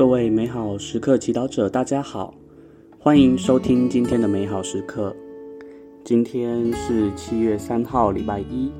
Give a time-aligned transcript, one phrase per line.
[0.00, 2.32] 各位美好时刻祈祷者，大家好，
[2.98, 5.14] 欢迎收听今天的美好时刻。
[6.02, 8.72] 今天是七月三号，礼拜一。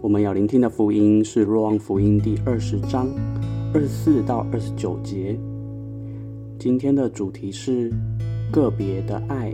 [0.00, 3.08] 我们要聆听的福音是《若望福音》第二十章
[3.74, 5.36] 二十四到二十九节。
[6.56, 7.92] 今天的主题是
[8.52, 9.52] 个别的爱。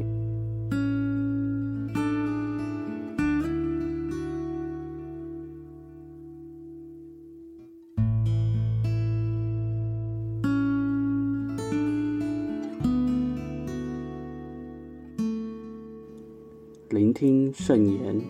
[17.25, 18.21] 听圣言。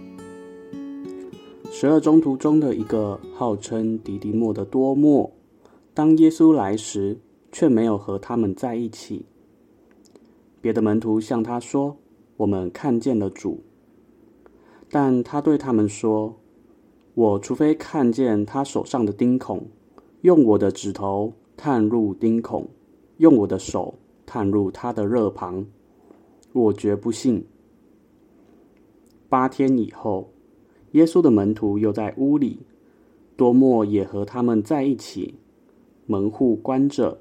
[1.68, 5.28] 十二宗徒中的一个，号称迪迪莫的多默，
[5.92, 7.18] 当耶稣来时，
[7.50, 9.26] 却没有和他们在一起。
[10.60, 11.96] 别的门徒向他说
[12.38, 13.64] ：“我们看见了主。”
[14.88, 16.36] 但他对他们说
[17.14, 19.66] ：“我除非看见他手上的钉孔，
[20.20, 22.68] 用我的指头探入钉孔，
[23.16, 25.66] 用我的手探入他的肋旁，
[26.52, 27.44] 我绝不信。”
[29.34, 30.30] 八天以后，
[30.92, 32.60] 耶稣的门徒又在屋里，
[33.36, 35.34] 多默也和他们在一起，
[36.06, 37.18] 门户关着。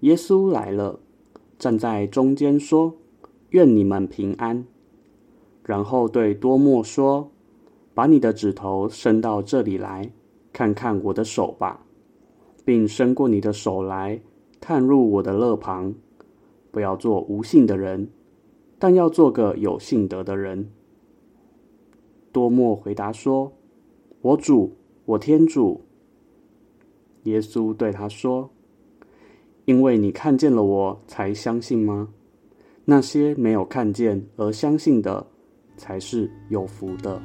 [0.00, 1.00] 耶稣来了，
[1.58, 2.94] 站在中间说
[3.52, 4.64] ：“愿你们平安。”
[5.62, 7.30] 然后对多默说
[7.92, 10.10] ：“把你的指头伸到这里来，
[10.50, 11.84] 看看我的手吧，
[12.64, 14.18] 并伸过你的手来，
[14.62, 15.94] 探入我的肋旁。
[16.70, 18.08] 不要做无信的人，
[18.78, 20.70] 但要做个有信德的人。”
[22.32, 23.52] 多默回答说
[24.22, 25.80] ：“我主，我天主。”
[27.24, 28.50] 耶稣对他说
[29.66, 32.08] ：“因为你看见了我才相信吗？
[32.84, 35.24] 那些没有看见而相信的，
[35.76, 37.22] 才是有福的。”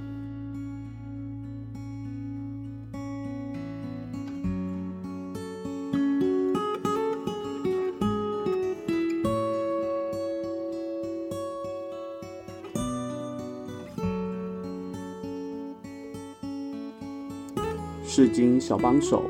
[18.10, 19.24] 世经小帮手，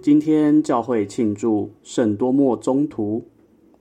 [0.00, 3.24] 今天教会庆祝圣多默宗徒，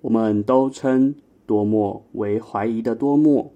[0.01, 1.13] 我们都称
[1.45, 3.51] 多默为怀疑的多默。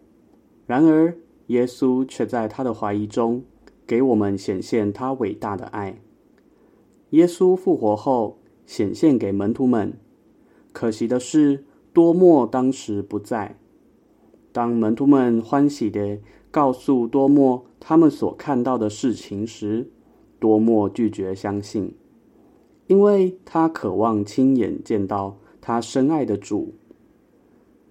[0.67, 1.15] 然而，
[1.47, 3.41] 耶稣却在他的怀疑中，
[3.87, 5.99] 给我们显现他伟大的爱。
[7.09, 9.93] 耶稣复活后，显现给门徒们。
[10.71, 13.57] 可惜的是，多默当时不在。
[14.51, 16.19] 当门徒们欢喜地
[16.51, 19.89] 告诉多默他们所看到的事情时，
[20.39, 21.95] 多默拒绝相信，
[22.87, 26.73] 因为他渴望亲眼见到他深爱的主。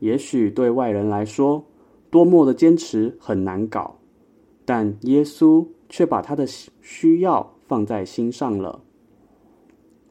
[0.00, 1.65] 也许对外人来说，
[2.10, 3.97] 多默的坚持很难搞，
[4.65, 8.82] 但耶稣却把他的需要放在心上了。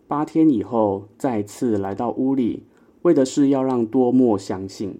[0.07, 2.63] 八天以后，再次来到屋里，
[3.03, 4.99] 为的是要让多默相信。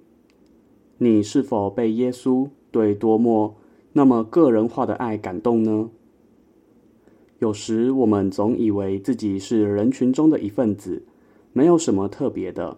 [0.98, 3.56] 你是否被耶稣对多默
[3.98, 5.90] 那么个人化的爱感动呢？
[7.40, 11.02] 有时我们总以为自己是人群中的一份子，
[11.52, 12.78] 没有什么特别的，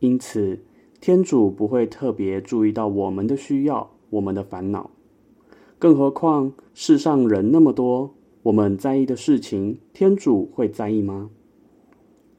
[0.00, 0.58] 因此
[1.00, 4.90] 天主不会特别注意到我们的需要、我们的烦恼。
[5.78, 11.30] 更何况世上人那么多，我们在意的事情，天主会在意吗？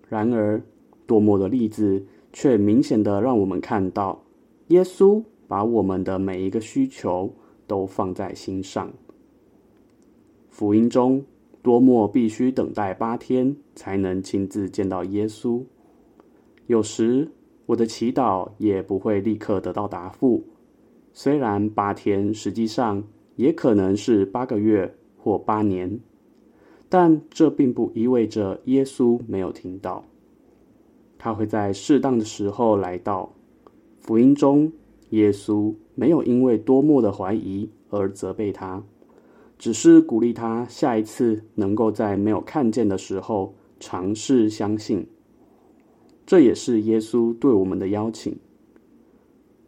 [0.10, 0.62] 然而，
[1.08, 4.26] 多么的例子却明显的让我们看到。
[4.68, 7.34] 耶稣把我们的每一个需求
[7.68, 8.92] 都放在心上。
[10.50, 11.24] 福音中，
[11.62, 15.64] 多默必须等待八天才能亲自见到耶稣。
[16.68, 17.30] 有时，
[17.66, 20.44] 我的祈祷也不会立刻得到答复。
[21.12, 23.04] 虽然八天实际上
[23.36, 26.00] 也可能是八个月或八年，
[26.90, 30.04] 但这并不意味着耶稣没有听到。
[31.18, 33.32] 他会在适当的时候来到。
[34.02, 34.72] 福音中，
[35.14, 38.84] 耶稣没有因为多默的怀疑而责备他，
[39.60, 45.06] 只是鼓励他下一次能够在没有看见的时候尝试相信。
[46.26, 48.36] 这也是耶稣对我们的邀请。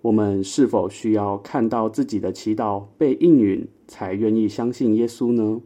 [0.01, 5.61] 我们是否需要看到自己的祈祷被应允，才愿意相信耶稣呢？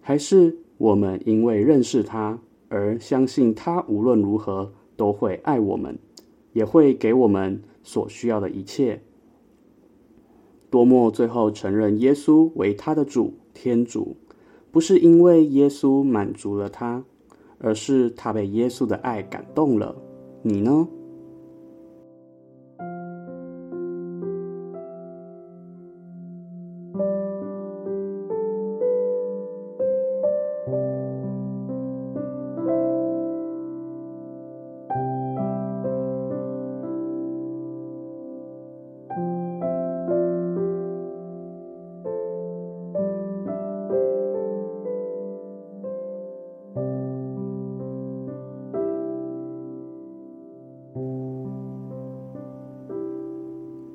[0.00, 5.98] 还是我们因为认识他而相信他无论如何都会爱我们，
[6.54, 9.02] 也会给我们所需要的一切。
[10.70, 14.16] 多默最后承认耶稣为他的主、天主，
[14.72, 17.04] 不是因为耶稣满足了他，
[17.58, 19.94] 而是他被耶稣的爱感动了。
[20.42, 20.88] 你呢？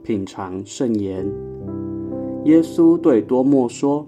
[0.09, 1.23] 品尝圣言。
[2.45, 4.03] 耶稣对多默说：“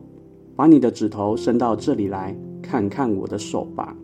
[0.57, 3.95] 把你的指头伸到这里来，看看我的手吧。”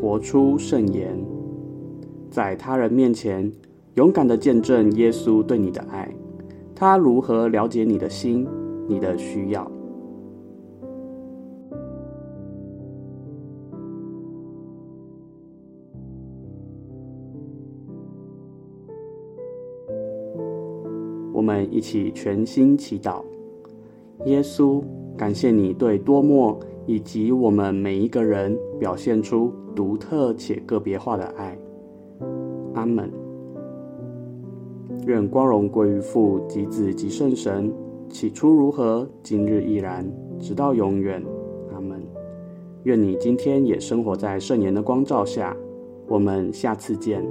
[0.00, 1.18] 活出圣言，
[2.30, 3.50] 在他人面前
[3.94, 6.08] 勇敢的见证耶稣对你的爱。
[6.76, 8.46] 他如何了解你的心、
[8.86, 9.68] 你的需要？
[21.32, 23.22] 我们一起全心祈祷。
[24.26, 24.82] 耶稣，
[25.16, 31.56] 感谢你对多默以及我们每一个人表现出独特且个别化的爱。
[32.74, 33.10] 阿门。
[35.06, 37.72] 愿光荣归于父及子及圣神，
[38.08, 40.08] 起初如何，今日亦然，
[40.38, 41.20] 直到永远。
[41.72, 42.00] 阿门。
[42.84, 45.56] 愿你今天也生活在圣言的光照下。
[46.06, 47.24] 我们下次见。